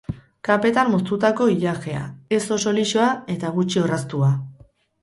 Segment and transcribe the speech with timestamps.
[0.47, 2.01] Kapetan moztutako ilajea,
[2.39, 4.37] ez oso lisoa eta gutxi orraztua.